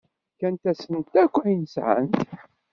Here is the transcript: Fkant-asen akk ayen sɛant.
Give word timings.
Fkant-asen 0.33 0.99
akk 1.21 1.35
ayen 1.45 1.65
sɛant. 1.73 2.19